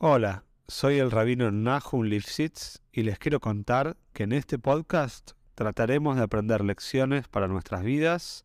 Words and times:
Hola, 0.00 0.44
soy 0.68 1.00
el 1.00 1.10
rabino 1.10 1.50
Nahum 1.50 2.04
Lifshitz 2.04 2.82
y 2.92 3.02
les 3.02 3.18
quiero 3.18 3.40
contar 3.40 3.96
que 4.12 4.22
en 4.22 4.32
este 4.32 4.56
podcast 4.56 5.32
trataremos 5.56 6.16
de 6.16 6.22
aprender 6.22 6.64
lecciones 6.64 7.26
para 7.26 7.48
nuestras 7.48 7.82
vidas 7.82 8.44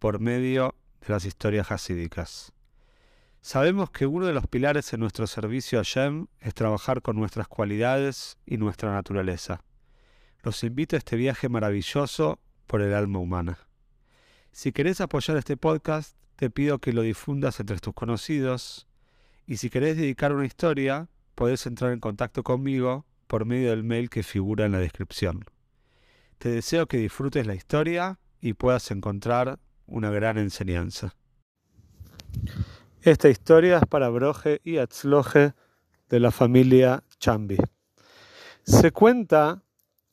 por 0.00 0.18
medio 0.18 0.74
de 1.00 1.12
las 1.12 1.24
historias 1.24 1.70
hasídicas. 1.70 2.52
Sabemos 3.40 3.92
que 3.92 4.06
uno 4.06 4.26
de 4.26 4.32
los 4.32 4.48
pilares 4.48 4.92
en 4.92 4.98
nuestro 4.98 5.28
servicio 5.28 5.78
a 5.78 5.84
Shem 5.84 6.26
es 6.40 6.54
trabajar 6.54 7.02
con 7.02 7.14
nuestras 7.14 7.46
cualidades 7.46 8.36
y 8.44 8.56
nuestra 8.56 8.92
naturaleza. 8.92 9.62
Los 10.42 10.64
invito 10.64 10.96
a 10.96 10.98
este 10.98 11.14
viaje 11.14 11.48
maravilloso 11.48 12.40
por 12.66 12.82
el 12.82 12.94
alma 12.94 13.20
humana. 13.20 13.60
Si 14.50 14.72
querés 14.72 15.00
apoyar 15.00 15.36
este 15.36 15.56
podcast, 15.56 16.16
te 16.34 16.50
pido 16.50 16.80
que 16.80 16.92
lo 16.92 17.02
difundas 17.02 17.60
entre 17.60 17.78
tus 17.78 17.94
conocidos, 17.94 18.88
y 19.50 19.56
si 19.56 19.68
querés 19.68 19.96
dedicar 19.96 20.32
una 20.32 20.46
historia, 20.46 21.08
podés 21.34 21.66
entrar 21.66 21.90
en 21.90 21.98
contacto 21.98 22.44
conmigo 22.44 23.04
por 23.26 23.46
medio 23.46 23.70
del 23.70 23.82
mail 23.82 24.08
que 24.08 24.22
figura 24.22 24.64
en 24.64 24.70
la 24.70 24.78
descripción. 24.78 25.44
Te 26.38 26.50
deseo 26.50 26.86
que 26.86 26.98
disfrutes 26.98 27.48
la 27.48 27.56
historia 27.56 28.20
y 28.40 28.52
puedas 28.52 28.92
encontrar 28.92 29.58
una 29.88 30.10
gran 30.10 30.38
enseñanza. 30.38 31.16
Esta 33.02 33.28
historia 33.28 33.78
es 33.78 33.86
para 33.86 34.08
Broje 34.08 34.60
y 34.62 34.76
Atzloje 34.76 35.54
de 36.08 36.20
la 36.20 36.30
familia 36.30 37.02
Chambi. 37.18 37.56
Se 38.62 38.92
cuenta 38.92 39.64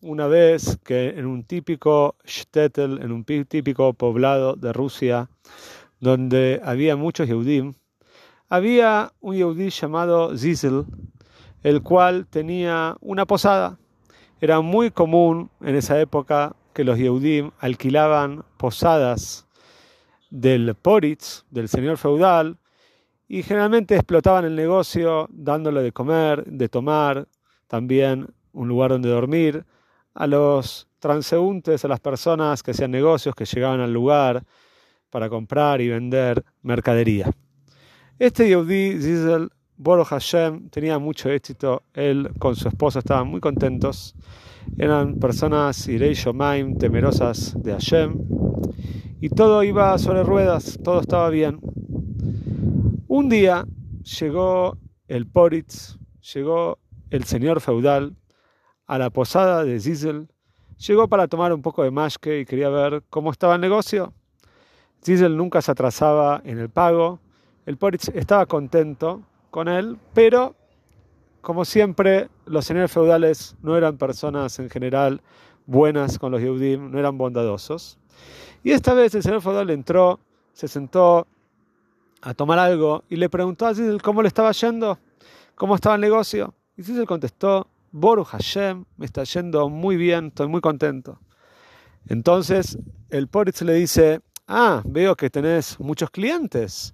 una 0.01 0.26
vez 0.26 0.79
que 0.84 1.09
en 1.09 1.27
un 1.27 1.43
típico 1.43 2.15
shtetl, 2.26 3.04
en 3.04 3.12
un 3.12 3.23
típico 3.23 3.93
poblado 3.93 4.55
de 4.55 4.73
Rusia, 4.73 5.29
donde 5.99 6.59
había 6.63 6.95
muchos 6.95 7.27
Yehudim, 7.27 7.76
había 8.49 9.13
un 9.19 9.35
Yehudí 9.35 9.69
llamado 9.69 10.37
Zizel, 10.37 10.85
el 11.63 11.81
cual 11.81 12.27
tenía 12.27 12.95
una 13.01 13.25
posada. 13.25 13.77
Era 14.39 14.62
muy 14.62 14.91
común 14.91 15.49
en 15.62 15.76
esa 15.76 15.99
época 15.99 16.55
que 16.73 16.84
los 16.84 16.98
Yehudim 16.98 17.51
alquilaban 17.59 18.43
posadas 18.57 19.48
del 20.29 20.76
Poritz, 20.76 21.43
del 21.49 21.67
señor 21.67 21.98
feudal, 21.98 22.57
y 23.27 23.43
generalmente 23.43 23.95
explotaban 23.95 24.45
el 24.45 24.55
negocio 24.55 25.27
dándole 25.32 25.82
de 25.82 25.91
comer, 25.91 26.45
de 26.45 26.70
tomar, 26.70 27.27
también 27.67 28.27
un 28.54 28.67
lugar 28.67 28.91
donde 28.91 29.09
dormir, 29.09 29.65
a 30.13 30.27
los 30.27 30.87
transeúntes, 30.99 31.84
a 31.84 31.87
las 31.87 31.99
personas 31.99 32.63
que 32.63 32.71
hacían 32.71 32.91
negocios, 32.91 33.35
que 33.35 33.45
llegaban 33.45 33.82
al 33.82 33.91
lugar 33.91 34.43
para 35.09 35.29
comprar 35.29 35.82
y 35.82 35.89
vender 35.89 36.43
mercadería. 36.61 37.32
Este 38.20 38.48
Yehudi, 38.48 38.99
Zizel, 38.99 39.51
Boro 39.77 40.04
Hashem, 40.04 40.70
tenía 40.70 40.98
mucho 40.98 41.29
éxito. 41.29 41.84
Él 41.93 42.32
con 42.40 42.55
su 42.55 42.68
esposa 42.68 42.98
estaban 42.98 43.27
muy 43.27 43.40
contentos. 43.40 44.15
Eran 44.79 45.20
personas 45.20 45.87
Irei 45.87 46.15
Shomaim, 46.15 46.79
temerosas 46.79 47.54
de 47.62 47.73
Hashem. 47.73 48.18
Y 49.21 49.29
todo 49.29 49.62
iba 49.62 49.95
sobre 49.99 50.23
ruedas, 50.23 50.79
todo 50.84 50.99
estaba 50.99 51.29
bien. 51.29 51.60
Un 53.07 53.29
día 53.29 53.68
llegó 54.20 54.79
el 55.07 55.27
Poritz, 55.27 55.99
llegó 56.34 56.79
el 57.12 57.23
señor 57.26 57.62
feudal 57.62 58.15
a 58.88 58.98
la 58.98 59.12
posada 59.12 59.63
de 59.63 59.79
Zizel. 59.79 60.27
Llegó 60.79 61.07
para 61.07 61.27
tomar 61.27 61.54
un 61.54 61.62
poco 61.62 61.84
de 61.84 61.91
mashke 61.91 62.40
y 62.40 62.45
quería 62.45 62.70
ver 62.70 63.04
cómo 63.12 63.29
estaba 63.29 63.54
el 63.54 63.62
negocio. 63.62 64.12
Zizel 65.06 65.38
nunca 65.38 65.62
se 65.62 65.69
atrasaba 65.69 66.41
en 66.44 66.57
el 66.57 66.72
pago 66.72 67.19
el 67.68 67.75
Poritz 67.75 68.07
estaba 68.16 68.46
contento 68.46 69.23
con 69.51 69.68
él, 69.68 69.97
pero 70.13 70.56
como 71.41 71.66
siempre, 71.66 72.29
los 72.46 72.63
señores 72.63 72.90
feudales 72.90 73.57
no 73.62 73.75
eran 73.75 73.97
personas 73.97 74.57
en 74.59 74.69
general 74.69 75.22
buenas 75.66 76.18
con 76.18 76.31
los 76.31 76.41
Yehudim, 76.41 76.90
no 76.90 76.97
eran 76.97 77.18
bondadosos. 77.18 77.97
Y 78.63 78.72
esta 78.72 78.94
vez 78.94 79.13
el 79.16 79.22
señor 79.22 79.41
feudal 79.41 79.69
entró, 79.69 80.22
se 80.53 80.69
sentó 80.69 81.28
a 82.22 82.33
tomar 82.33 82.57
algo 82.57 83.03
y 83.09 83.17
le 83.17 83.28
preguntó 83.28 83.66
a 83.66 83.75
Zizel 83.75 84.01
cómo 84.01 84.22
le 84.22 84.29
estaba 84.29 84.53
yendo, 84.53 84.97
cómo 85.55 85.75
estaba 85.75 85.95
el 85.95 86.01
negocio. 86.01 86.53
Y 86.78 86.84
Zizel 86.84 87.05
contestó, 87.05 87.67
Boru 87.91 88.23
Hashem, 88.23 88.85
me 88.95 89.05
está 89.05 89.25
yendo 89.25 89.67
muy 89.67 89.97
bien, 89.97 90.28
estoy 90.28 90.47
muy 90.47 90.61
contento. 90.61 91.19
Entonces 92.07 92.78
el 93.09 93.28
Poritz 93.28 93.61
le 93.63 93.73
dice, 93.73 94.22
ah, 94.47 94.81
veo 94.85 95.17
que 95.17 95.29
tenés 95.29 95.78
muchos 95.81 96.09
clientes. 96.09 96.94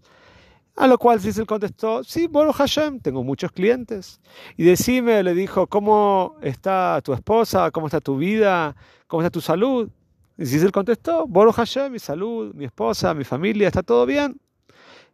A 0.75 0.87
lo 0.87 0.97
cual 0.97 1.19
Zizel 1.19 1.45
contestó, 1.45 2.03
sí, 2.03 2.27
bueno 2.27 2.51
Hashem, 2.51 2.99
tengo 2.99 3.23
muchos 3.23 3.51
clientes. 3.51 4.19
Y 4.57 4.63
decime, 4.63 5.21
le 5.21 5.35
dijo, 5.35 5.67
¿cómo 5.67 6.35
está 6.41 6.99
tu 7.03 7.13
esposa? 7.13 7.69
¿Cómo 7.69 7.87
está 7.87 8.01
tu 8.01 8.17
vida? 8.17 8.75
¿Cómo 9.05 9.21
está 9.21 9.29
tu 9.29 9.41
salud? 9.41 9.89
Y 10.35 10.45
Zizel 10.47 10.71
contestó, 10.71 11.27
Boro 11.27 11.53
Hashem, 11.53 11.91
mi 11.91 11.99
salud, 11.99 12.55
mi 12.55 12.65
esposa, 12.65 13.13
mi 13.13 13.23
familia, 13.23 13.67
está 13.67 13.83
todo 13.83 14.07
bien. 14.07 14.39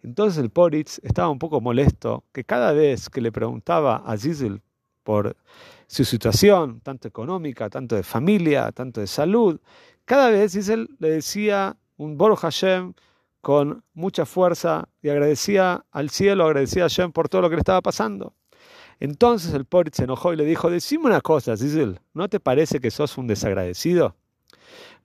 Entonces 0.01 0.41
el 0.41 0.49
Poritz 0.49 1.01
estaba 1.03 1.27
un 1.27 1.39
poco 1.39 1.59
molesto 1.59 2.23
que 2.31 2.45
cada 2.45 2.71
vez 2.71 3.09
que 3.09 3.19
le 3.19 3.33
preguntaba 3.33 3.97
a 3.97 4.17
Zizel 4.17 4.61
por 5.03 5.35
su 5.87 6.05
situación, 6.05 6.79
tanto 6.79 7.09
económica, 7.09 7.69
tanto 7.69 7.95
de 7.97 8.03
familia, 8.03 8.71
tanto 8.71 9.01
de 9.01 9.07
salud, 9.07 9.59
cada 10.05 10.29
vez 10.29 10.53
Zizel 10.53 10.89
le 10.99 11.09
decía 11.09 11.75
un 11.97 12.17
Boro 12.17 12.37
Hashem, 12.37 12.93
con 13.41 13.83
mucha 13.93 14.25
fuerza 14.25 14.89
y 15.01 15.09
agradecía 15.09 15.85
al 15.91 16.09
cielo, 16.09 16.45
agradecía 16.45 16.85
a 16.85 16.87
Shem 16.87 17.11
por 17.11 17.29
todo 17.29 17.41
lo 17.41 17.49
que 17.49 17.55
le 17.55 17.61
estaba 17.61 17.81
pasando. 17.81 18.33
Entonces 18.99 19.53
el 19.53 19.65
Porit 19.65 19.93
se 19.93 20.03
enojó 20.03 20.33
y 20.33 20.35
le 20.35 20.43
dijo, 20.43 20.69
decime 20.69 21.05
una 21.05 21.21
cosa, 21.21 21.55
Zizel, 21.55 21.99
¿no 22.13 22.27
te 22.27 22.39
parece 22.39 22.79
que 22.79 22.91
sos 22.91 23.17
un 23.17 23.27
desagradecido? 23.27 24.15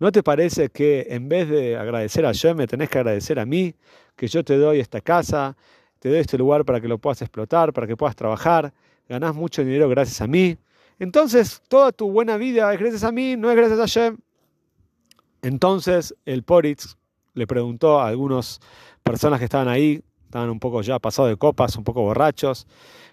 ¿No 0.01 0.11
te 0.11 0.25
parece 0.25 0.71
que 0.71 1.07
en 1.11 1.29
vez 1.29 1.49
de 1.49 1.77
agradecer 1.77 2.27
a 2.27 2.33
Shem 2.33 2.57
me 2.57 2.67
tenés 2.67 2.91
que 2.91 2.99
agradecer 2.99 3.39
a 3.39 3.47
mí, 3.47 3.75
que 4.17 4.27
yo 4.27 4.43
te 4.45 4.57
doy 4.57 4.81
esta 4.81 5.01
casa, 5.01 5.57
te 6.01 6.09
doy 6.09 6.19
este 6.19 6.37
lugar 6.37 6.65
para 6.65 6.81
que 6.81 6.89
lo 6.89 6.99
puedas 6.99 7.23
explotar, 7.23 7.73
para 7.73 7.87
que 7.87 7.97
puedas 7.97 8.17
trabajar, 8.17 8.73
ganás 9.09 9.35
mucho 9.35 9.63
dinero 9.63 9.89
gracias 9.89 10.21
a 10.21 10.27
mí? 10.27 10.59
Entonces, 10.99 11.63
toda 11.69 11.93
tu 11.93 12.11
buena 12.11 12.37
vida 12.37 12.73
es 12.73 12.81
gracias 12.81 13.05
a 13.05 13.13
mí, 13.13 13.37
no 13.37 13.51
es 13.51 13.57
gracias 13.57 13.79
a 13.79 13.87
Shem. 13.87 14.19
Entonces 15.45 16.15
el 16.25 16.43
Poritz 16.43 16.97
le 17.35 17.47
preguntó 17.47 18.01
a 18.01 18.09
algunas 18.09 18.61
personas 19.03 19.39
que 19.39 19.45
estaban 19.45 19.69
ahí, 19.69 20.03
estaban 20.25 20.51
un 20.51 20.59
poco 20.59 20.83
ya 20.83 20.99
pasados 20.99 21.31
de 21.31 21.37
copas, 21.37 21.77
un 21.77 21.85
poco 21.85 22.03
borrachos, 22.03 22.67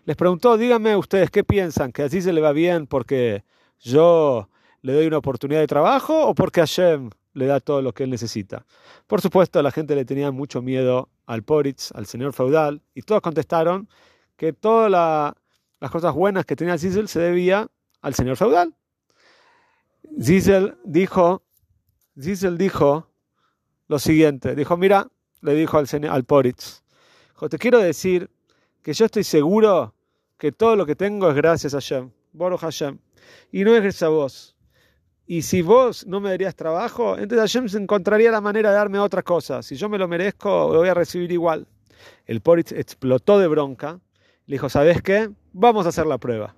les 0.06 0.16
preguntó, 0.16 0.58
díganme 0.58 0.96
ustedes 0.96 1.30
qué 1.30 1.44
piensan, 1.44 1.92
que 1.92 2.04
así 2.04 2.22
se 2.22 2.34
le 2.34 2.42
va 2.42 2.54
bien 2.54 2.88
porque 2.88 3.44
yo 3.80 4.50
le 4.82 4.94
doy 4.94 5.08
una 5.08 5.18
oportunidad 5.18 5.60
de 5.60 5.68
trabajo 5.68 6.28
o 6.28 6.34
porque 6.34 6.62
Hashem 6.62 7.10
le 7.34 7.46
da 7.46 7.60
todo 7.60 7.82
lo 7.82 7.94
que 7.94 8.04
él 8.04 8.10
necesita. 8.10 8.66
Por 9.08 9.22
supuesto, 9.22 9.62
la 9.62 9.72
gente 9.72 9.96
le 9.96 10.06
tenía 10.06 10.32
mucho 10.32 10.62
miedo 10.62 11.10
al 11.26 11.44
Poritz, 11.44 11.92
al 11.94 12.06
señor 12.06 12.34
feudal, 12.34 12.82
y 12.94 13.04
todos 13.04 13.22
contestaron 13.22 13.88
que 14.36 14.54
todas 14.54 14.90
las 15.80 15.92
cosas 15.92 16.14
buenas 16.14 16.46
que 16.46 16.56
tenía 16.56 16.78
Zizel 16.78 17.08
se 17.08 17.20
debía 17.20 17.68
al 18.02 18.16
señor 18.16 18.38
feudal. 18.38 18.76
Zizel 20.20 20.76
dijo, 20.84 21.44
Zizel 22.20 22.58
dijo 22.58 23.11
lo 23.92 24.00
siguiente. 24.00 24.56
Dijo, 24.56 24.78
mira, 24.78 25.10
le 25.42 25.54
dijo 25.54 25.78
al, 25.78 25.86
al 26.10 26.24
Poritz, 26.24 26.82
te 27.50 27.58
quiero 27.58 27.80
decir 27.80 28.30
que 28.82 28.94
yo 28.94 29.04
estoy 29.04 29.26
seguro 29.26 29.94
que 30.38 30.54
todo 30.54 30.78
lo 30.78 30.86
que 30.86 30.96
tengo 30.96 31.30
es 31.30 31.36
gracias 31.36 31.74
a 31.74 31.78
Hashem, 31.78 32.10
Boro 32.32 32.58
Hashem, 32.58 33.00
y 33.52 33.66
no 33.66 33.76
es 33.76 33.82
gracias 33.82 34.04
a 34.04 34.08
vos. 34.08 34.56
Y 35.28 35.42
si 35.42 35.62
vos 35.62 36.08
no 36.08 36.22
me 36.22 36.30
darías 36.30 36.56
trabajo, 36.56 37.18
entonces 37.18 37.52
Hashem 37.52 37.84
encontraría 37.84 38.32
la 38.32 38.40
manera 38.40 38.70
de 38.70 38.78
darme 38.78 38.98
otra 38.98 39.24
cosa. 39.24 39.62
Si 39.62 39.76
yo 39.76 39.90
me 39.90 39.98
lo 39.98 40.08
merezco, 40.08 40.72
lo 40.72 40.80
voy 40.80 40.88
a 40.88 40.94
recibir 40.94 41.30
igual. 41.30 41.68
El 42.26 42.40
Poritz 42.40 42.72
explotó 42.72 43.40
de 43.40 43.48
bronca. 43.48 44.00
Le 44.46 44.56
dijo, 44.56 44.70
¿sabes 44.70 45.02
qué? 45.02 45.30
Vamos 45.52 45.86
a 45.86 45.90
hacer 45.90 46.06
la 46.06 46.18
prueba. 46.18 46.56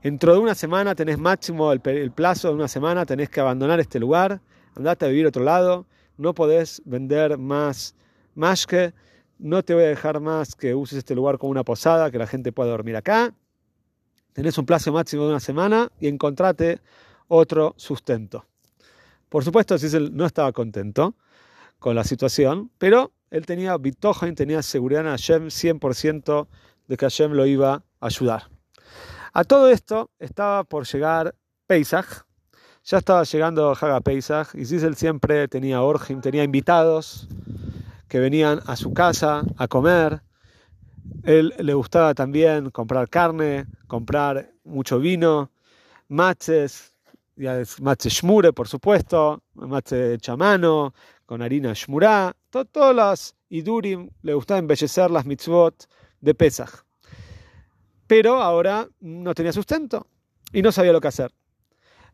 Dentro 0.00 0.32
de 0.32 0.38
una 0.38 0.54
semana 0.54 0.94
tenés 0.94 1.18
máximo 1.18 1.72
el, 1.72 1.80
el 1.84 2.12
plazo 2.12 2.48
de 2.48 2.54
una 2.54 2.68
semana, 2.68 3.04
tenés 3.04 3.30
que 3.30 3.40
abandonar 3.40 3.80
este 3.80 3.98
lugar, 3.98 4.40
andate 4.76 5.06
a 5.06 5.08
vivir 5.08 5.26
a 5.26 5.30
otro 5.30 5.42
lado 5.42 5.86
no 6.22 6.34
podés 6.34 6.80
vender 6.84 7.36
más 7.36 7.94
más 8.34 8.66
que 8.66 8.94
no 9.38 9.62
te 9.62 9.74
voy 9.74 9.84
a 9.84 9.88
dejar 9.88 10.20
más 10.20 10.54
que 10.54 10.74
uses 10.74 10.98
este 10.98 11.14
lugar 11.14 11.38
como 11.38 11.50
una 11.50 11.64
posada, 11.64 12.10
que 12.10 12.18
la 12.18 12.26
gente 12.26 12.52
pueda 12.52 12.70
dormir 12.70 12.96
acá. 12.96 13.34
Tenés 14.32 14.56
un 14.56 14.64
plazo 14.64 14.92
máximo 14.92 15.24
de 15.24 15.30
una 15.30 15.40
semana 15.40 15.90
y 16.00 16.08
encontrate 16.08 16.80
otro 17.28 17.74
sustento. 17.76 18.46
Por 19.28 19.44
supuesto, 19.44 19.76
Cecil 19.78 20.14
no 20.14 20.26
estaba 20.26 20.52
contento 20.52 21.16
con 21.78 21.96
la 21.96 22.04
situación, 22.04 22.70
pero 22.78 23.12
él 23.30 23.46
tenía 23.46 23.76
y 23.82 24.32
tenía 24.34 24.62
seguridad 24.62 25.02
en 25.02 25.08
Hashem 25.08 25.46
100% 25.46 26.46
de 26.86 26.96
que 26.96 27.06
Hashem 27.06 27.32
lo 27.32 27.46
iba 27.46 27.74
a 27.74 28.06
ayudar. 28.06 28.48
A 29.32 29.44
todo 29.44 29.70
esto 29.70 30.10
estaba 30.18 30.64
por 30.64 30.86
llegar 30.86 31.34
Pesach, 31.66 32.26
ya 32.84 32.98
estaba 32.98 33.22
llegando 33.24 33.70
Haga 33.70 34.00
Pesach 34.00 34.54
y 34.54 34.64
Sissel 34.64 34.96
siempre 34.96 35.46
tenía 35.48 35.82
orgim, 35.82 36.20
tenía 36.20 36.42
invitados 36.42 37.28
que 38.08 38.18
venían 38.18 38.60
a 38.66 38.76
su 38.76 38.92
casa 38.92 39.42
a 39.56 39.68
comer. 39.68 40.22
Él 41.24 41.54
le 41.58 41.74
gustaba 41.74 42.14
también 42.14 42.70
comprar 42.70 43.08
carne, 43.08 43.66
comprar 43.86 44.50
mucho 44.64 44.98
vino, 44.98 45.50
maches, 46.08 46.92
mache 47.80 48.08
shmure, 48.08 48.52
por 48.52 48.68
supuesto, 48.68 49.42
mache 49.54 50.18
chamano, 50.18 50.92
con 51.24 51.40
harina 51.40 51.72
shmurá, 51.72 52.34
todas 52.50 52.94
las 52.94 53.36
idurim, 53.48 54.10
le 54.22 54.34
gustaba 54.34 54.58
embellecer 54.58 55.10
las 55.10 55.24
mitzvot 55.24 55.86
de 56.20 56.34
Pesach. 56.34 56.84
Pero 58.06 58.42
ahora 58.42 58.88
no 59.00 59.34
tenía 59.34 59.52
sustento 59.52 60.06
y 60.52 60.60
no 60.60 60.72
sabía 60.72 60.92
lo 60.92 61.00
que 61.00 61.08
hacer. 61.08 61.32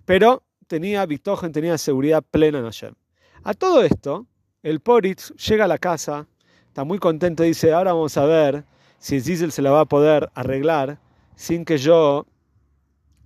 Pero 0.04 0.44
tenía 0.68 1.04
tenía 1.52 1.76
seguridad 1.78 2.22
plena 2.22 2.60
en. 2.60 2.94
A 3.42 3.54
todo 3.54 3.82
esto, 3.82 4.26
el 4.62 4.80
Poritz 4.80 5.32
llega 5.34 5.64
a 5.64 5.68
la 5.68 5.78
casa, 5.78 6.26
está 6.68 6.84
muy 6.84 6.98
contento, 6.98 7.42
dice, 7.42 7.72
ahora 7.72 7.92
vamos 7.92 8.16
a 8.16 8.24
ver 8.24 8.64
si 8.98 9.20
Zizel 9.20 9.50
se 9.50 9.62
la 9.62 9.70
va 9.70 9.80
a 9.80 9.84
poder 9.86 10.30
arreglar 10.34 11.00
sin 11.34 11.64
que 11.64 11.78
yo 11.78 12.26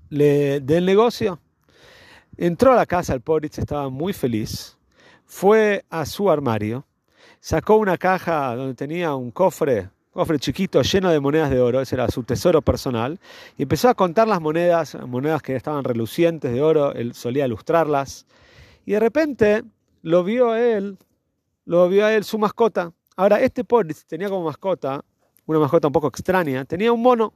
le 0.09 0.61
dé 0.61 0.79
el 0.79 0.87
negocio. 0.87 1.41
Entró 2.37 2.73
a 2.73 2.77
la 2.77 2.87
casa 2.87 3.13
el 3.13 3.21
Poritz, 3.21 3.59
estaba 3.59 3.91
muy 3.91 4.13
feliz, 4.13 4.79
fue 5.27 5.85
a 5.91 6.07
su 6.07 6.31
armario, 6.31 6.87
sacó 7.41 7.77
una 7.77 7.99
caja 7.99 8.55
donde 8.55 8.75
tenía 8.75 9.15
un 9.15 9.31
cofre, 9.31 9.91
cofre 10.13 10.39
chiquito 10.39 10.83
lleno 10.83 11.11
de 11.11 11.21
monedas 11.21 11.51
de 11.51 11.61
oro, 11.61 11.81
ese 11.81 11.95
era 11.95 12.07
su 12.09 12.23
tesoro 12.23 12.61
personal, 12.61 13.19
y 13.57 13.63
empezó 13.63 13.89
a 13.89 13.95
contar 13.95 14.29
las 14.29 14.41
monedas, 14.41 14.97
monedas 15.07 15.41
que 15.41 15.57
estaban 15.57 15.85
relucientes 15.85 16.53
de 16.53 16.61
oro, 16.61 16.93
él 16.93 17.15
solía 17.15 17.47
ilustrarlas, 17.47 18.27
y 18.85 18.93
de 18.93 19.01
repente 19.01 19.63
lo 20.03 20.23
vio 20.23 20.51
a 20.51 20.61
él, 20.61 20.99
lo 21.65 21.89
vio 21.89 22.05
a 22.05 22.13
él 22.13 22.25
su 22.25 22.39
mascota. 22.39 22.93
Ahora, 23.17 23.41
este 23.41 23.65
Poritz 23.65 24.05
tenía 24.05 24.29
como 24.29 24.45
mascota, 24.45 25.03
una 25.47 25.59
mascota 25.59 25.89
un 25.89 25.93
poco 25.93 26.09
extraña, 26.09 26.65
tenía 26.65 26.93
un 26.93 27.01
mono. 27.01 27.33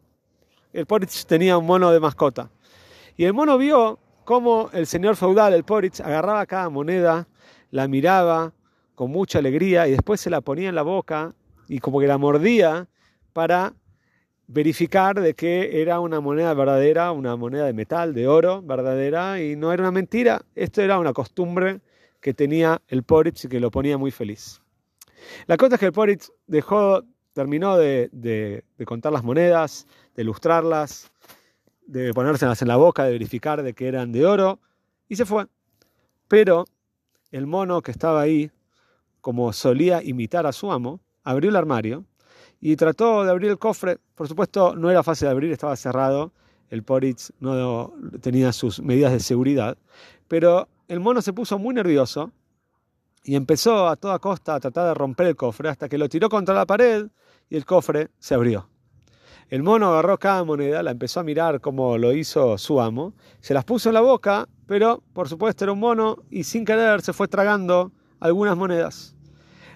El 0.73 0.85
Poritz 0.85 1.25
tenía 1.27 1.57
un 1.57 1.67
mono 1.67 1.91
de 1.93 2.01
mascota. 2.01 2.51
Y 3.17 3.25
el 3.25 3.33
mono 3.33 3.57
vio 3.57 3.99
cómo 4.25 4.69
el 4.73 4.87
señor 4.87 5.17
feudal, 5.17 5.55
el 5.55 5.65
Poritz, 5.65 6.01
agarraba 6.01 6.45
cada 6.45 6.69
moneda, 6.69 7.27
la 7.71 7.89
miraba 7.89 8.53
con 8.95 9.11
mucha 9.11 9.39
alegría 9.39 9.87
y 9.87 9.93
después 9.93 10.21
se 10.21 10.29
la 10.29 10.41
ponía 10.41 10.69
en 10.69 10.75
la 10.75 10.83
boca 10.83 11.35
y 11.69 11.79
como 11.81 12.01
que 12.01 12.07
la 12.07 12.19
mordía 12.19 12.89
para 13.33 13.75
verificar 14.49 15.21
de 15.21 15.35
que 15.35 15.83
era 15.83 16.01
una 16.01 16.21
moneda 16.21 16.55
verdadera, 16.55 17.13
una 17.13 17.37
moneda 17.37 17.67
de 17.67 17.73
metal, 17.73 18.15
de 18.15 18.29
oro 18.29 18.63
verdadera 18.63 19.43
y 19.43 19.57
no 19.57 19.73
era 19.73 19.83
una 19.83 19.91
mentira. 19.91 20.43
Esto 20.55 20.83
era 20.83 20.99
una 20.99 21.13
costumbre 21.13 21.81
que 22.21 22.35
tenía 22.35 22.81
el 22.89 23.03
Poritz 23.03 23.45
y 23.45 23.49
que 23.49 23.61
lo 23.61 23.71
ponía 23.71 23.99
muy 23.99 24.11
feliz. 24.11 24.61
La 25.47 25.57
cosa 25.57 25.75
es 25.75 25.81
que 25.81 25.87
el 25.87 25.93
Poritz 25.93 26.31
dejó, 26.47 27.03
terminó 27.33 27.77
de, 27.77 28.63
contar 28.85 29.13
las 29.13 29.25
monedas, 29.25 29.87
de 30.15 30.23
ilustrarlas, 30.23 31.11
de 31.87 32.13
ponérselas 32.15 32.63
en 32.63 32.69
la 32.69 32.77
boca, 32.77 33.05
de 33.05 33.13
verificar 33.13 33.63
de 33.63 33.75
que 33.75 33.89
eran 33.89 34.13
de 34.13 34.27
oro, 34.27 34.61
y 35.09 35.17
se 35.17 35.25
fue. 35.25 35.47
Pero 36.29 36.65
el 37.31 37.47
mono 37.47 37.83
que 37.83 37.91
estaba 37.91 38.21
ahí, 38.21 38.51
como 39.21 39.53
solía 39.53 40.03
imitar 40.03 40.47
a 40.47 40.53
su 40.53 40.71
amo, 40.73 41.01
abrió 41.27 41.51
el 41.51 41.57
armario 41.57 42.05
y 42.61 42.77
trató 42.77 43.25
de 43.25 43.31
abrir 43.31 43.51
el 43.51 43.59
cofre. 43.59 43.99
Por 44.15 44.29
supuesto, 44.29 44.75
no 44.77 44.91
era 44.91 45.03
fácil 45.03 45.27
de 45.27 45.33
abrir, 45.33 45.53
estaba 45.53 45.77
cerrado. 45.77 46.33
El 46.71 46.83
Poritz 46.83 47.33
no 47.41 47.93
tenía 48.23 48.53
sus 48.53 48.81
medidas 48.81 49.13
de 49.13 49.21
seguridad. 49.21 49.77
Pero 50.29 50.69
el 50.89 51.01
mono 51.01 51.21
se 51.21 51.33
puso 51.33 51.59
muy 51.59 51.75
nervioso 51.75 52.31
y 53.25 53.35
empezó 53.35 53.89
a 53.89 53.97
toda 53.97 54.21
costa 54.21 54.55
a 54.55 54.61
tratar 54.61 54.87
de 54.87 54.95
romper 54.95 55.27
el 55.27 55.37
cofre 55.37 55.69
hasta 55.69 55.89
que 55.89 55.99
lo 55.99 56.09
tiró 56.09 56.29
contra 56.29 56.55
la 56.55 56.65
pared 56.65 57.09
y 57.51 57.57
el 57.57 57.65
cofre 57.65 58.09
se 58.19 58.35
abrió. 58.35 58.69
El 59.49 59.63
mono 59.63 59.89
agarró 59.89 60.19
cada 60.19 60.45
moneda, 60.45 60.83
la 60.83 60.93
empezó 60.93 61.21
a 61.21 61.25
mirar 61.25 61.61
como 61.61 61.99
lo 61.99 62.13
hizo 62.13 62.57
su 62.57 62.81
amo, 62.81 63.15
se 63.41 63.55
las 63.55 63.65
puso 63.65 63.91
en 63.91 63.95
la 63.95 64.01
boca, 64.01 64.49
pero 64.67 65.03
por 65.13 65.29
supuesto 65.29 65.65
era 65.65 65.73
un 65.73 65.81
mono 65.81 66.19
y 66.31 66.45
sin 66.45 66.65
querer 66.65 67.03
se 67.03 67.13
fue 67.13 67.29
tragando 67.29 67.93
algunas 68.19 68.57
monedas. 68.57 69.16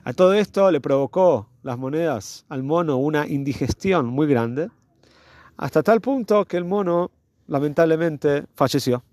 A 0.03 0.13
todo 0.15 0.33
esto 0.33 0.71
le 0.71 0.81
provocó 0.81 1.49
las 1.63 1.77
monedas 1.77 2.47
al 2.49 2.63
mono 2.63 2.97
una 2.97 3.27
indigestión 3.27 4.07
muy 4.07 4.27
grande, 4.27 4.71
hasta 5.59 5.83
tal 5.83 6.01
punto 6.01 6.47
que 6.47 6.57
el 6.57 6.65
mono 6.65 7.11
lamentablemente 7.47 8.47
falleció. 8.55 9.05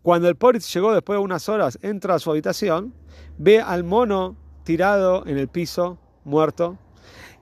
Cuando 0.00 0.28
el 0.28 0.36
Poritz 0.36 0.72
llegó 0.72 0.94
después 0.94 1.18
de 1.18 1.24
unas 1.24 1.48
horas, 1.50 1.78
entra 1.82 2.14
a 2.14 2.18
su 2.18 2.30
habitación, 2.30 2.94
ve 3.36 3.60
al 3.60 3.84
mono 3.84 4.36
tirado 4.64 5.26
en 5.26 5.36
el 5.36 5.48
piso, 5.48 5.98
muerto, 6.24 6.78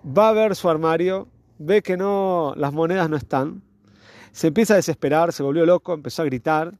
va 0.05 0.31
a 0.31 0.33
ver 0.33 0.57
su 0.57 0.69
armario, 0.69 1.29
ve 1.59 1.83
que 1.83 1.97
no, 1.97 2.53
las 2.57 2.73
monedas 2.73 3.09
no 3.09 3.17
están, 3.17 3.63
se 4.33 4.49
empieza 4.49 4.75
a 4.75 4.77
desesperar, 4.77 5.33
se 5.33 5.45
volvió 5.45 5.65
loco, 5.65 5.95
empezó 5.95 6.23
a 6.23 6.25
gritar, 6.27 6.79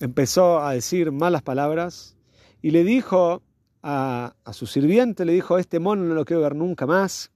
empezó 0.00 0.60
a 0.60 0.72
decir 0.72 1.12
malas 1.12 1.42
palabras 1.42 2.16
y 2.60 2.72
le 2.72 2.82
dijo 2.82 3.42
a, 3.86 4.34
su 4.52 4.66
sirviente, 4.66 5.24
le 5.24 5.34
dijo, 5.34 5.58
este 5.58 5.78
mono 5.78 6.02
no 6.04 6.14
lo 6.14 6.24
quiero 6.24 6.42
ver 6.42 6.56
nunca 6.56 6.86
más, 6.86 7.30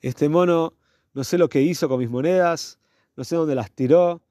este 0.00 0.28
mono 0.28 0.74
no 1.12 1.24
sé 1.24 1.38
lo 1.38 1.48
que 1.48 1.62
hizo 1.62 1.88
con 1.88 2.00
mis 2.00 2.10
monedas, 2.10 2.78
no 3.16 3.22
sé 3.22 3.36
dónde 3.36 3.54
las 3.54 3.70
tiró, 3.70 4.22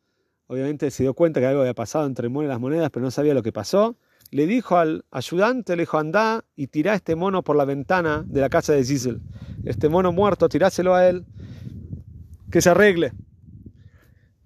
Obviamente 0.48 0.92
se 0.92 1.04
dio 1.04 1.14
cuenta 1.14 1.40
que 1.40 1.48
algo 1.48 1.62
había 1.62 1.74
pasado 1.74 2.06
entre 2.06 2.28
el 2.28 2.30
mono 2.32 2.46
y 2.46 2.50
las 2.50 2.60
monedas, 2.60 2.90
pero 2.92 3.04
no 3.04 3.12
sabía 3.12 3.34
lo 3.34 3.42
que 3.42 3.52
pasó. 3.52 3.98
Le 4.30 4.46
dijo 4.46 4.78
al 4.78 5.06
ayudante, 5.10 5.76
le 5.76 5.84
dijo, 5.84 5.98
anda 5.98 6.44
y 6.56 6.68
tirá 6.68 6.94
este 6.94 7.16
mono 7.16 7.44
por 7.44 7.56
la 7.56 7.66
ventana 7.66 8.24
de 8.28 8.42
la 8.42 8.50
casa 8.50 8.74
de 8.74 8.84
Gisel. 8.84 9.22
Este 9.64 9.90
mono 9.90 10.12
muerto, 10.12 10.50
tiráselo 10.50 10.96
a 10.96 11.08
él, 11.08 11.26
que 12.52 12.62
se 12.62 12.70
arregle. 12.70 13.14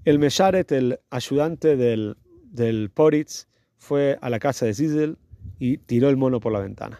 El 0.05 0.19
Mesharet, 0.19 0.71
el 0.71 0.99
ayudante 1.09 1.75
del, 1.75 2.15
del 2.43 2.89
Poritz, 2.89 3.47
fue 3.77 4.17
a 4.21 4.29
la 4.29 4.39
casa 4.39 4.65
de 4.65 4.73
Gisel 4.73 5.17
y 5.59 5.77
tiró 5.77 6.09
el 6.09 6.17
mono 6.17 6.39
por 6.39 6.51
la 6.51 6.59
ventana. 6.59 6.99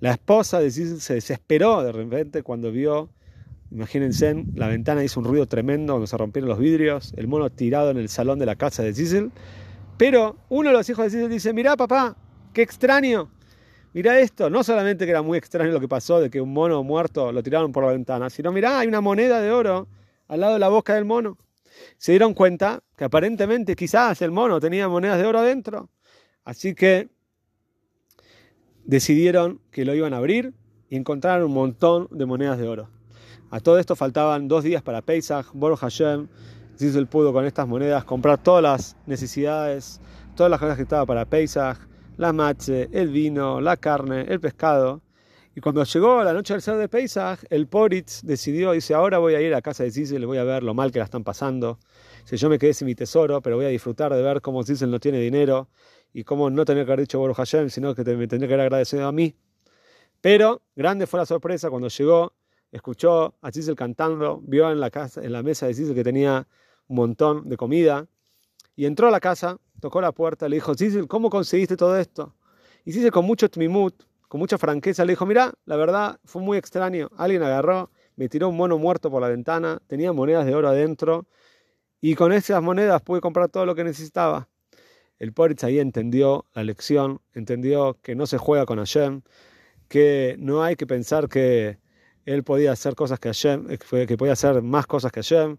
La 0.00 0.12
esposa 0.12 0.58
se 0.70 1.14
desesperó 1.14 1.82
de 1.82 1.92
repente 1.92 2.42
cuando 2.42 2.72
vio 2.72 3.10
Imagínense, 3.72 4.44
la 4.54 4.68
ventana 4.68 5.02
hizo 5.02 5.18
un 5.18 5.24
ruido 5.24 5.46
tremendo 5.46 5.94
cuando 5.94 6.06
se 6.06 6.18
rompieron 6.18 6.50
los 6.50 6.58
vidrios, 6.58 7.14
el 7.16 7.26
mono 7.26 7.48
tirado 7.48 7.90
en 7.90 7.96
el 7.96 8.10
salón 8.10 8.38
de 8.38 8.44
la 8.44 8.54
casa 8.54 8.82
de 8.82 8.92
Cecil. 8.92 9.32
Pero 9.96 10.36
uno 10.50 10.68
de 10.68 10.74
los 10.74 10.88
hijos 10.90 11.06
de 11.06 11.10
Cecil 11.10 11.30
dice, 11.30 11.54
mirá 11.54 11.74
papá, 11.74 12.14
qué 12.52 12.60
extraño. 12.60 13.30
Mirá 13.94 14.20
esto, 14.20 14.50
no 14.50 14.62
solamente 14.62 15.06
que 15.06 15.10
era 15.10 15.22
muy 15.22 15.38
extraño 15.38 15.72
lo 15.72 15.80
que 15.80 15.88
pasó 15.88 16.20
de 16.20 16.28
que 16.28 16.38
un 16.38 16.52
mono 16.52 16.82
muerto 16.82 17.32
lo 17.32 17.42
tiraron 17.42 17.72
por 17.72 17.84
la 17.84 17.92
ventana, 17.92 18.28
sino 18.28 18.52
mirá, 18.52 18.78
hay 18.78 18.88
una 18.88 19.00
moneda 19.00 19.40
de 19.40 19.50
oro 19.50 19.88
al 20.28 20.40
lado 20.40 20.52
de 20.54 20.58
la 20.58 20.68
boca 20.68 20.94
del 20.94 21.06
mono. 21.06 21.38
Se 21.96 22.12
dieron 22.12 22.34
cuenta 22.34 22.82
que 22.94 23.04
aparentemente 23.04 23.74
quizás 23.74 24.20
el 24.20 24.32
mono 24.32 24.60
tenía 24.60 24.86
monedas 24.86 25.18
de 25.18 25.24
oro 25.24 25.38
adentro. 25.38 25.88
Así 26.44 26.74
que 26.74 27.08
decidieron 28.84 29.60
que 29.70 29.84
lo 29.84 29.94
iban 29.94 30.14
a 30.14 30.18
abrir 30.18 30.54
y 30.88 30.96
encontraron 30.96 31.46
un 31.46 31.54
montón 31.54 32.08
de 32.10 32.26
monedas 32.26 32.58
de 32.58 32.68
oro. 32.68 32.88
A 33.50 33.60
todo 33.60 33.78
esto 33.78 33.96
faltaban 33.96 34.48
dos 34.48 34.64
días 34.64 34.82
para 34.82 35.02
Pesach, 35.02 35.46
Bor 35.52 35.76
Hashem, 35.76 36.28
Zizel 36.78 37.06
pudo 37.06 37.32
con 37.32 37.44
estas 37.44 37.68
monedas 37.68 38.04
comprar 38.04 38.42
todas 38.42 38.62
las 38.62 38.96
necesidades, 39.06 40.00
todas 40.34 40.50
las 40.50 40.58
cosas 40.58 40.76
que 40.76 40.82
estaba 40.82 41.04
para 41.06 41.26
Pesach, 41.26 41.78
la 42.16 42.32
mache, 42.32 42.88
el 42.92 43.08
vino, 43.08 43.60
la 43.60 43.76
carne, 43.76 44.22
el 44.22 44.40
pescado. 44.40 45.02
Y 45.54 45.60
cuando 45.60 45.84
llegó 45.84 46.24
la 46.24 46.32
noche 46.32 46.54
del 46.54 46.62
ser 46.62 46.76
de 46.76 46.88
Pesach, 46.88 47.40
el 47.50 47.66
Poritz 47.66 48.22
decidió, 48.22 48.72
dice, 48.72 48.94
ahora 48.94 49.18
voy 49.18 49.34
a 49.34 49.40
ir 49.42 49.54
a 49.54 49.60
casa 49.60 49.84
de 49.84 49.90
Zizel, 49.90 50.26
voy 50.26 50.38
a 50.38 50.44
ver 50.44 50.62
lo 50.62 50.72
mal 50.72 50.90
que 50.90 50.98
la 50.98 51.04
están 51.04 51.24
pasando. 51.24 51.78
Si 52.24 52.36
yo 52.38 52.48
me 52.48 52.58
quedé 52.58 52.72
sin 52.72 52.86
mi 52.86 52.94
tesoro, 52.94 53.42
pero 53.42 53.56
voy 53.56 53.66
a 53.66 53.68
disfrutar 53.68 54.14
de 54.14 54.22
ver 54.22 54.40
cómo 54.40 54.64
Zizel 54.64 54.90
no 54.90 54.98
tiene 54.98 55.18
dinero 55.18 55.68
y 56.12 56.24
cómo 56.24 56.50
no 56.50 56.64
tener 56.64 56.84
que 56.84 56.92
haber 56.92 57.00
dicho 57.00 57.18
Bor 57.18 57.34
Hashem, 57.34 57.70
sino 57.70 57.94
que 57.94 58.04
me 58.04 58.26
tendría 58.26 58.48
que 58.48 58.54
haber 58.54 58.66
agradecido 58.66 59.06
a 59.06 59.12
mí. 59.12 59.34
Pero 60.20 60.62
grande 60.76 61.06
fue 61.06 61.18
la 61.18 61.26
sorpresa 61.26 61.70
cuando 61.70 61.88
llegó 61.88 62.32
escuchó 62.72 63.34
a 63.42 63.52
Chisel 63.52 63.76
cantando, 63.76 64.40
vio 64.42 64.70
en 64.70 64.80
la, 64.80 64.90
casa, 64.90 65.22
en 65.22 65.32
la 65.32 65.42
mesa 65.42 65.66
de 65.66 65.94
que 65.94 66.02
tenía 66.02 66.48
un 66.88 66.96
montón 66.96 67.48
de 67.48 67.56
comida 67.56 68.08
y 68.74 68.86
entró 68.86 69.08
a 69.08 69.10
la 69.10 69.20
casa, 69.20 69.58
tocó 69.78 70.00
la 70.00 70.12
puerta, 70.12 70.48
le 70.48 70.56
dijo, 70.56 70.74
Chisel, 70.74 71.06
¿cómo 71.06 71.28
conseguiste 71.28 71.76
todo 71.76 71.96
esto? 71.98 72.34
Y 72.84 72.92
Chisel 72.92 73.12
con 73.12 73.26
mucho 73.26 73.48
tmimut, 73.50 74.02
con 74.26 74.40
mucha 74.40 74.56
franqueza, 74.56 75.04
le 75.04 75.12
dijo, 75.12 75.26
mira, 75.26 75.52
la 75.66 75.76
verdad 75.76 76.18
fue 76.24 76.40
muy 76.40 76.56
extraño, 76.56 77.10
alguien 77.16 77.42
agarró, 77.42 77.90
me 78.16 78.28
tiró 78.30 78.48
un 78.48 78.56
mono 78.56 78.78
muerto 78.78 79.10
por 79.10 79.20
la 79.20 79.28
ventana, 79.28 79.82
tenía 79.86 80.12
monedas 80.12 80.46
de 80.46 80.54
oro 80.54 80.68
adentro 80.68 81.26
y 82.00 82.14
con 82.14 82.32
esas 82.32 82.62
monedas 82.62 83.02
pude 83.02 83.20
comprar 83.20 83.50
todo 83.50 83.66
lo 83.66 83.74
que 83.74 83.84
necesitaba. 83.84 84.48
El 85.18 85.32
Poritz 85.32 85.64
ahí 85.64 85.78
entendió 85.78 86.46
la 86.54 86.64
lección, 86.64 87.20
entendió 87.34 87.98
que 88.02 88.14
no 88.14 88.26
se 88.26 88.38
juega 88.38 88.66
con 88.66 88.78
Hashem, 88.78 89.22
que 89.88 90.36
no 90.38 90.62
hay 90.62 90.76
que 90.76 90.86
pensar 90.86 91.28
que 91.28 91.78
él 92.24 92.44
podía 92.44 92.72
hacer 92.72 92.94
cosas 92.94 93.18
que 93.20 93.28
Hashem, 93.28 93.66
que 94.06 94.16
podía 94.16 94.32
hacer 94.32 94.62
más 94.62 94.86
cosas 94.86 95.12
que 95.12 95.20
Hashem. 95.20 95.58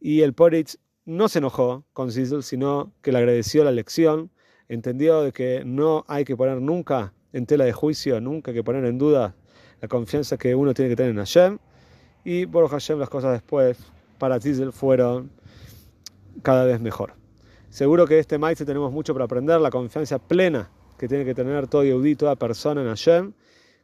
Y 0.00 0.22
el 0.22 0.34
Poritz 0.34 0.78
no 1.04 1.28
se 1.28 1.38
enojó 1.38 1.84
con 1.92 2.12
Sizzle, 2.12 2.42
sino 2.42 2.92
que 3.02 3.12
le 3.12 3.18
agradeció 3.18 3.64
la 3.64 3.72
lección, 3.72 4.30
entendió 4.68 5.22
de 5.22 5.32
que 5.32 5.62
no 5.64 6.04
hay 6.08 6.24
que 6.24 6.36
poner 6.36 6.60
nunca 6.60 7.12
en 7.32 7.46
tela 7.46 7.64
de 7.64 7.72
juicio, 7.72 8.20
nunca 8.20 8.50
hay 8.50 8.56
que 8.56 8.64
poner 8.64 8.84
en 8.84 8.98
duda 8.98 9.34
la 9.80 9.88
confianza 9.88 10.36
que 10.36 10.54
uno 10.54 10.74
tiene 10.74 10.90
que 10.90 10.96
tener 10.96 11.12
en 11.12 11.18
Hashem. 11.18 11.58
Y 12.24 12.46
por 12.46 12.68
Hashem 12.68 12.98
las 12.98 13.08
cosas 13.08 13.32
después 13.32 13.78
para 14.18 14.40
Tizel 14.40 14.72
fueron 14.72 15.30
cada 16.42 16.64
vez 16.64 16.80
mejor. 16.80 17.14
Seguro 17.70 18.06
que 18.06 18.18
este 18.18 18.38
maíz 18.38 18.58
tenemos 18.58 18.92
mucho 18.92 19.12
para 19.12 19.26
aprender, 19.26 19.60
la 19.60 19.70
confianza 19.70 20.18
plena 20.18 20.70
que 20.98 21.08
tiene 21.08 21.24
que 21.24 21.34
tener 21.34 21.66
todo 21.68 21.84
Yehudi, 21.84 22.16
toda 22.16 22.36
persona 22.36 22.80
en 22.80 22.88
Hashem, 22.88 23.32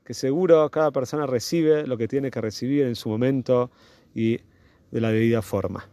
que 0.04 0.14
seguro 0.14 0.68
cada 0.70 0.90
persona 0.90 1.26
recibe 1.26 1.86
lo 1.86 1.96
que 1.96 2.08
tiene 2.08 2.30
que 2.30 2.40
recibir 2.40 2.86
en 2.86 2.96
su 2.96 3.08
momento 3.08 3.70
y 4.14 4.38
de 4.90 5.00
la 5.00 5.10
debida 5.10 5.42
forma. 5.42 5.88